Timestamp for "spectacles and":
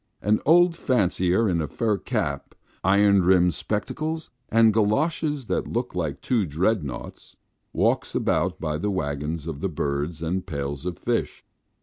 3.53-4.73